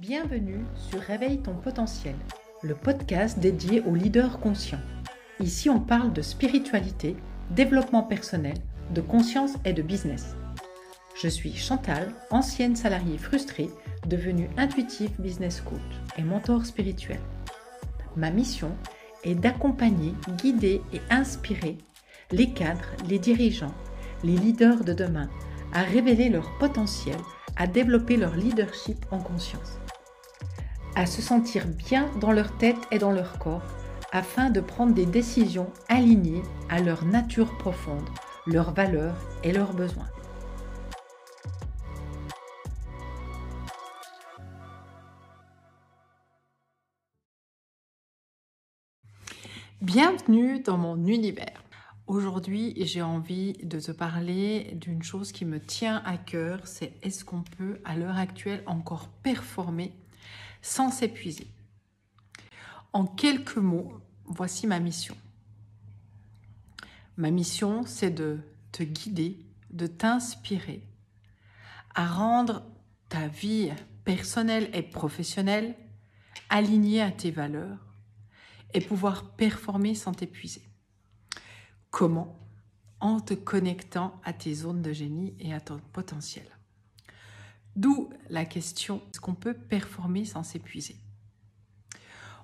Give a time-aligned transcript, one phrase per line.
[0.00, 2.16] Bienvenue sur Réveille ton potentiel,
[2.62, 4.82] le podcast dédié aux leaders conscients.
[5.40, 7.16] Ici, on parle de spiritualité,
[7.52, 8.58] développement personnel,
[8.92, 10.36] de conscience et de business.
[11.14, 13.70] Je suis Chantal, ancienne salariée frustrée,
[14.06, 15.80] devenue intuitive business coach
[16.18, 17.20] et mentor spirituel.
[18.16, 18.76] Ma mission
[19.24, 21.78] est d'accompagner, guider et inspirer
[22.32, 23.74] les cadres, les dirigeants,
[24.24, 25.30] les leaders de demain
[25.72, 27.16] à révéler leur potentiel,
[27.56, 29.78] à développer leur leadership en conscience
[30.96, 33.62] à se sentir bien dans leur tête et dans leur corps
[34.12, 38.08] afin de prendre des décisions alignées à leur nature profonde,
[38.46, 40.08] leurs valeurs et leurs besoins.
[49.82, 51.62] Bienvenue dans mon univers.
[52.06, 57.24] Aujourd'hui, j'ai envie de te parler d'une chose qui me tient à cœur, c'est est-ce
[57.24, 59.92] qu'on peut à l'heure actuelle encore performer
[60.66, 61.46] sans s'épuiser.
[62.92, 65.16] En quelques mots, voici ma mission.
[67.16, 68.40] Ma mission, c'est de
[68.72, 69.38] te guider,
[69.70, 70.82] de t'inspirer
[71.94, 72.64] à rendre
[73.08, 73.72] ta vie
[74.04, 75.76] personnelle et professionnelle
[76.48, 77.78] alignée à tes valeurs
[78.74, 80.62] et pouvoir performer sans t'épuiser.
[81.90, 82.36] Comment?
[82.98, 86.55] En te connectant à tes zones de génie et à ton potentiel.
[87.76, 90.96] D'où la question, est-ce qu'on peut performer sans s'épuiser?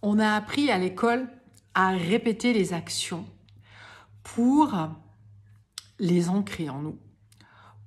[0.00, 1.28] On a appris à l'école
[1.74, 3.26] à répéter les actions
[4.22, 4.72] pour
[5.98, 6.98] les ancrer en nous,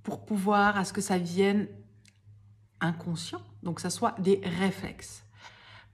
[0.03, 1.67] pour pouvoir à ce que ça vienne
[2.81, 5.23] inconscient, donc que ça soit des réflexes.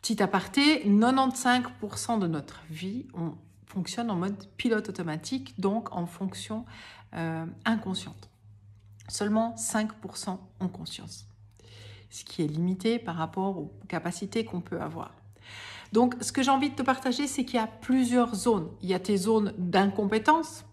[0.02, 3.34] Petit aparté, 95% de notre vie, on
[3.68, 6.66] fonctionne en mode pilote automatique, donc en fonction
[7.14, 8.30] euh, inconsciente.
[9.10, 11.28] Seulement 5% ont conscience
[12.16, 15.14] ce qui est limité par rapport aux capacités qu'on peut avoir.
[15.92, 18.70] Donc, ce que j'ai envie de te partager, c'est qu'il y a plusieurs zones.
[18.82, 20.66] Il y a tes zones d'incompétence.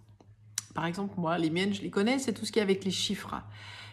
[0.74, 2.92] Par exemple, moi, les miennes, je les connais, c'est tout ce qui est avec les
[2.92, 3.34] chiffres.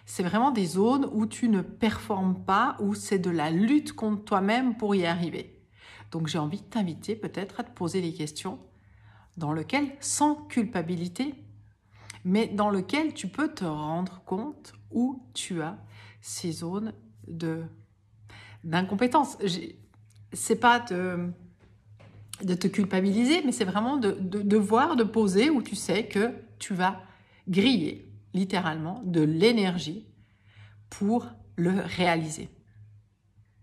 [0.06, 4.24] C'est vraiment des zones où tu ne performes pas, où c'est de la lutte contre
[4.26, 5.60] toi-même pour y arriver.
[6.12, 8.60] Donc, j'ai envie de t'inviter peut-être à te poser des questions
[9.38, 11.34] dans lesquelles, sans culpabilité,
[12.26, 15.78] mais dans lesquelles tu peux te rendre compte où tu as
[16.22, 16.94] ces zones
[17.28, 17.64] de
[18.64, 19.38] d'incompétence.
[20.34, 21.30] C'est pas de,
[22.44, 26.06] de te culpabiliser, mais c'est vraiment de, de, de voir, de poser où tu sais
[26.08, 27.02] que tu vas
[27.48, 30.06] griller littéralement de l'énergie
[30.90, 32.50] pour le réaliser.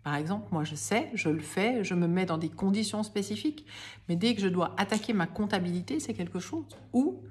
[0.03, 3.67] Par exemple, moi je sais, je le fais, je me mets dans des conditions spécifiques,
[4.09, 7.23] mais dès que je dois attaquer ma comptabilité, c'est quelque chose où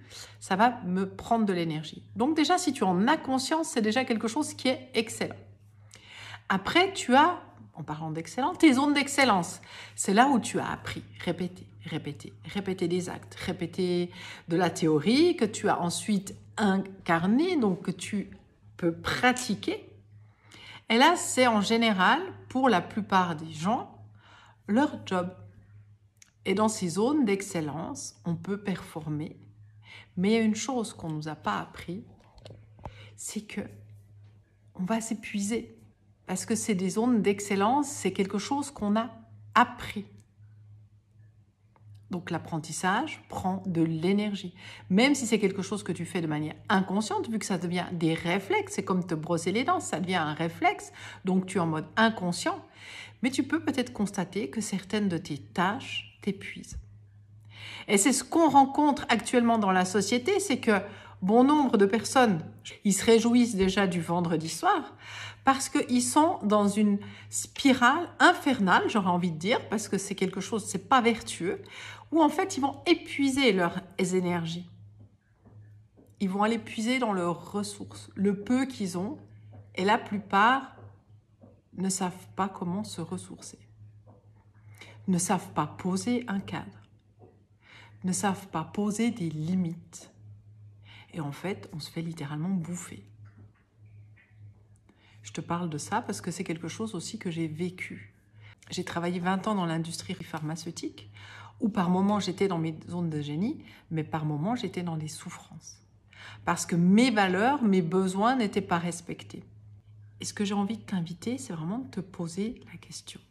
[0.42, 2.04] ça va me prendre de l'énergie.
[2.18, 5.38] Donc déjà, si tu en as conscience, c'est déjà quelque chose qui est excellent.
[6.50, 7.42] Après, tu as,
[7.74, 9.62] en parlant d'excellence, tes zones d'excellence.
[9.96, 14.12] C'est là où tu as appris, répéter, répéter, répéter des actes, répéter
[14.48, 18.30] de la théorie que tu as ensuite incarné, donc que tu
[18.78, 19.90] peux pratiquer.
[20.90, 23.92] Et là, c'est en général, pour la plupart des gens,
[24.68, 25.36] leur job.
[26.46, 29.36] Et dans ces zones d'excellence, on peut performer.
[30.16, 32.04] Mais une chose qu'on ne nous a pas appris,
[33.16, 33.62] c'est que
[34.76, 35.75] on va s'épuiser
[36.28, 39.12] parce que c'est des zones d'excellence, c'est quelque chose qu'on a
[39.54, 40.06] appris.
[42.12, 44.54] Donc l'apprentissage prend de l'énergie.
[44.90, 47.86] Même si c'est quelque chose que tu fais de manière inconsciente, vu que ça devient
[47.92, 50.92] des réflexes, c'est comme te brosser les dents, ça devient un réflexe,
[51.26, 52.64] donc tu es en mode inconscient.
[53.22, 56.78] Mais tu peux peut-être constater que certaines de tes tâches t'épuisent.
[57.88, 60.80] Et c'est ce qu'on rencontre actuellement dans la société, c'est que
[61.22, 62.40] bon nombre de personnes,
[62.84, 64.94] ils se réjouissent déjà du vendredi soir
[65.46, 66.98] parce qu'ils sont dans une
[67.30, 71.62] spirale infernale, j'aurais envie de dire, parce que c'est quelque chose, c'est pas vertueux,
[72.12, 74.68] où en fait ils vont épuiser leurs énergies.
[76.20, 79.20] Ils vont aller puiser dans leurs ressources, le peu qu'ils ont,
[79.76, 80.76] et la plupart
[81.78, 83.60] ne savent pas comment se ressourcer,
[85.08, 86.90] ne savent pas poser un cadre,
[88.04, 90.12] ne savent pas poser des limites.
[91.16, 93.02] Et en fait, on se fait littéralement bouffer.
[95.24, 98.14] Je te parle de ça parce que c'est quelque chose aussi que j'ai vécu.
[98.70, 101.10] J'ai travaillé 20 ans dans l'industrie pharmaceutique,
[101.62, 105.08] où par moments j'étais dans mes zones de génie, mais par moments j'étais dans des
[105.08, 105.82] souffrances.
[106.44, 109.44] Parce que mes valeurs, mes besoins n'étaient pas respectés.
[110.20, 113.22] Et ce que j'ai envie de t'inviter, c'est vraiment de te poser la question.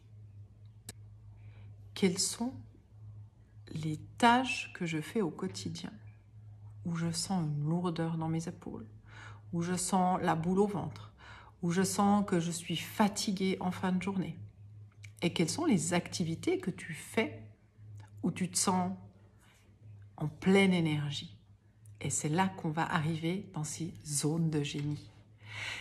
[1.93, 2.53] Quelles sont
[3.73, 5.91] les tâches que je fais au quotidien?
[6.85, 8.85] Où je sens une lourdeur dans mes épaules,
[9.53, 11.13] où je sens la boule au ventre,
[11.61, 14.37] où je sens que je suis fatiguée en fin de journée.
[15.21, 17.41] Et quelles sont les activités que tu fais
[18.21, 18.91] où tu te sens
[20.17, 21.35] en pleine énergie?
[22.01, 25.09] Et c'est là qu'on va arriver dans ces zones de génie.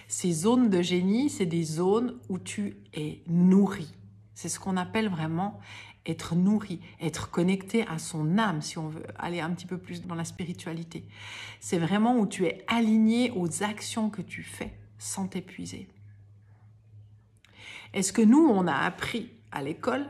[0.08, 3.92] Ces zones de génie, c'est des zones où tu es nourri.
[4.32, 5.60] C'est ce qu'on appelle vraiment
[6.06, 10.02] être nourri, être connecté à son âme, si on veut aller un petit peu plus
[10.02, 11.04] dans la spiritualité.
[11.60, 15.88] C'est vraiment où tu es aligné aux actions que tu fais sans t'épuiser.
[17.92, 20.06] Est-ce que nous, on a appris à l'école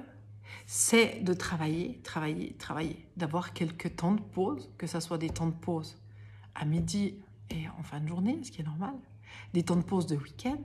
[0.66, 5.46] c'est de travailler, travailler, travailler, d'avoir quelques temps de pause, que ce soit des temps
[5.46, 5.98] de pause
[6.54, 7.16] à midi
[7.50, 8.94] et en fin de journée, ce qui est normal,
[9.52, 10.60] des temps de pause de week-end,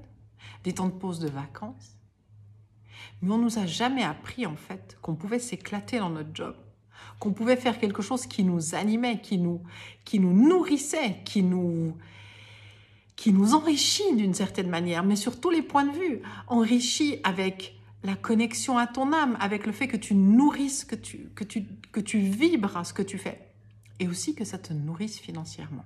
[0.64, 1.98] des temps de pause de vacances.
[3.22, 6.56] Mais on nous a jamais appris en fait qu'on pouvait s'éclater dans notre job,
[7.20, 9.62] qu'on pouvait faire quelque chose qui nous animait, qui nous,
[10.06, 11.96] qui nous nourrissait, qui nous,
[13.16, 17.76] qui nous enrichit d'une certaine manière, mais sur tous les points de vue, enrichit avec
[18.04, 21.66] la connexion à ton âme, avec le fait que tu nourrisses, que tu, que tu,
[21.92, 23.40] que tu vibres à ce que tu fais.
[24.00, 25.84] Et aussi que ça te nourrisse financièrement.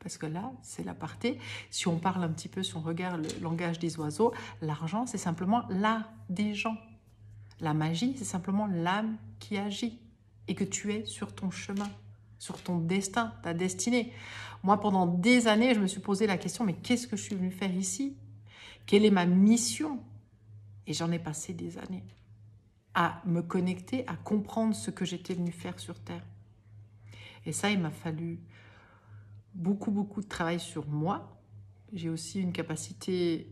[0.00, 1.36] Parce que là, c'est la partie,
[1.70, 4.32] si on parle un petit peu, si on regarde le langage des oiseaux,
[4.62, 6.76] l'argent, c'est simplement l'art des gens.
[7.60, 10.00] La magie, c'est simplement l'âme qui agit
[10.48, 11.90] et que tu es sur ton chemin,
[12.38, 14.12] sur ton destin, ta destinée.
[14.62, 17.36] Moi, pendant des années, je me suis posé la question, mais qu'est-ce que je suis
[17.36, 18.16] venu faire ici?
[18.86, 20.00] Quelle est ma mission?
[20.86, 22.04] Et j'en ai passé des années
[22.94, 26.24] à me connecter, à comprendre ce que j'étais venu faire sur Terre.
[27.46, 28.40] Et ça, il m'a fallu
[29.54, 31.36] beaucoup, beaucoup de travail sur moi.
[31.92, 33.48] J'ai aussi une capacité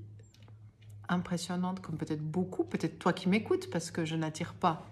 [1.09, 4.87] impressionnante, comme peut-être beaucoup, peut-être toi qui m'écoutes, parce que je n'attire pas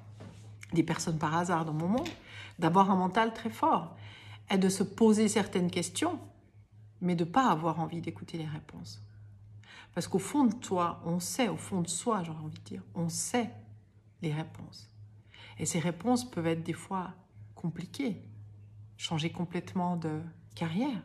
[0.73, 2.08] des personnes par hasard dans mon monde,
[2.58, 3.97] d'avoir un mental très fort
[4.50, 6.19] et de se poser certaines questions,
[7.00, 9.03] mais de ne pas avoir envie d'écouter les réponses.
[9.94, 12.82] Parce qu'au fond de toi, on sait, au fond de soi, j'aurais envie de dire,
[12.94, 13.50] on sait
[14.23, 14.91] les réponses.
[15.58, 17.14] Et ces réponses peuvent être des fois
[17.55, 18.23] compliquées.
[18.97, 20.20] Changer complètement de
[20.56, 21.03] carrière.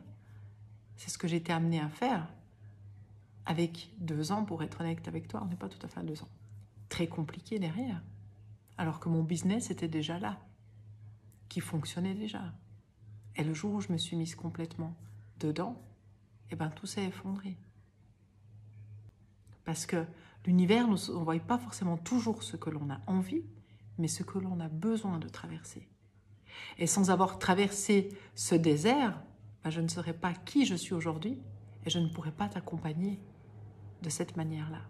[0.96, 2.28] C'est ce que j'étais amenée à faire.
[3.46, 6.04] Avec deux ans, pour être honnête avec toi, on n'est pas tout à fait à
[6.04, 6.30] deux ans.
[6.90, 8.02] Très compliqué derrière.
[8.78, 10.40] Alors que mon business était déjà là,
[11.50, 12.54] qui fonctionnait déjà.
[13.36, 14.96] Et le jour où je me suis mise complètement
[15.40, 15.80] dedans,
[16.50, 17.58] eh ben, tout s'est effondré.
[19.66, 20.06] Parce que
[20.46, 23.44] l'univers ne envoie pas forcément toujours ce que l'on a envie,
[23.98, 25.88] mais ce que l'on a besoin de traverser.
[26.78, 29.22] Et sans avoir traversé ce désert,
[29.64, 31.38] bah, je ne serais pas qui je suis aujourd'hui
[31.86, 33.20] et je ne pourrais pas t'accompagner
[34.02, 34.82] de cette manière-là.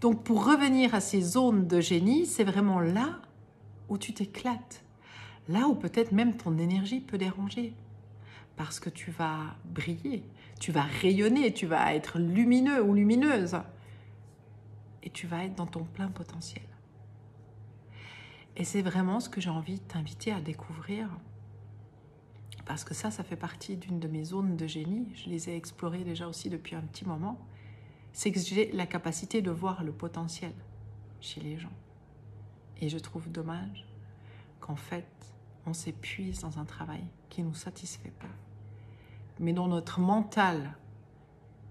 [0.00, 3.20] Donc pour revenir à ces zones de génie, c'est vraiment là
[3.88, 4.84] où tu t'éclates,
[5.48, 7.74] là où peut-être même ton énergie peut déranger,
[8.56, 10.22] parce que tu vas briller,
[10.60, 13.56] tu vas rayonner, tu vas être lumineux ou lumineuse.
[15.02, 16.64] Et tu vas être dans ton plein potentiel.
[18.56, 21.08] Et c'est vraiment ce que j'ai envie de t'inviter à découvrir.
[22.66, 25.08] Parce que ça, ça fait partie d'une de mes zones de génie.
[25.14, 27.38] Je les ai explorées déjà aussi depuis un petit moment.
[28.12, 30.52] C'est que j'ai la capacité de voir le potentiel
[31.20, 31.72] chez les gens.
[32.80, 33.86] Et je trouve dommage
[34.60, 35.06] qu'en fait,
[35.66, 38.28] on s'épuise dans un travail qui ne nous satisfait pas
[39.40, 40.74] mais dont notre mental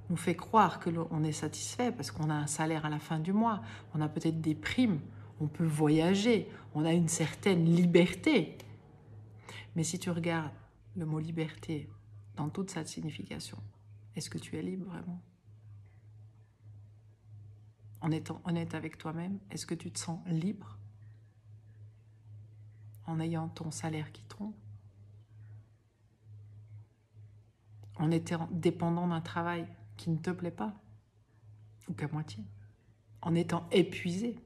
[0.10, 3.20] nous fait croire que l'on est satisfait parce qu'on a un salaire à la fin
[3.20, 3.62] du mois,
[3.94, 5.00] on a peut-être des primes,
[5.40, 8.58] on peut voyager, on a une certaine liberté.
[9.76, 10.52] Mais si tu regardes
[10.96, 11.90] le mot liberté
[12.36, 13.58] dans toute sa signification,
[14.16, 15.22] est-ce que tu es libre vraiment?
[18.02, 20.78] En étant honnête avec toi-même, est-ce que tu te sens libre?
[23.06, 24.54] En ayant ton salaire qui tombe
[27.96, 30.74] en étant dépendant d'un travail qui ne te plaît pas,
[31.88, 32.44] ou qu'à moitié,
[33.22, 34.38] en étant épuisé,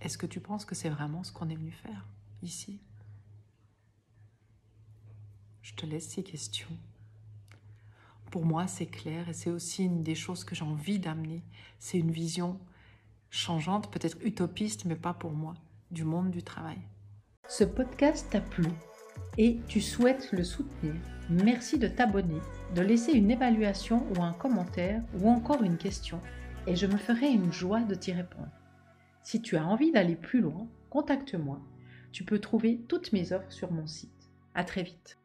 [0.00, 2.06] est-ce que tu penses que c'est vraiment ce qu'on est venu faire
[2.42, 2.80] ici?
[5.66, 6.70] Je te laisse ces questions.
[8.30, 11.42] Pour moi, c'est clair et c'est aussi une des choses que j'ai envie d'amener.
[11.80, 12.60] C'est une vision
[13.30, 15.54] changeante, peut-être utopiste, mais pas pour moi,
[15.90, 16.78] du monde du travail.
[17.48, 18.68] Ce podcast t'a plu
[19.38, 20.94] et tu souhaites le soutenir,
[21.30, 22.40] merci de t'abonner,
[22.76, 26.20] de laisser une évaluation ou un commentaire ou encore une question
[26.68, 28.52] et je me ferai une joie de t'y répondre.
[29.24, 31.60] Si tu as envie d'aller plus loin, contacte-moi.
[32.12, 34.30] Tu peux trouver toutes mes offres sur mon site.
[34.54, 35.18] À très vite.